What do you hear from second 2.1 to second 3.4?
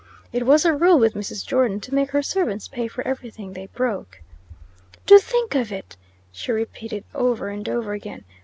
servants pay for every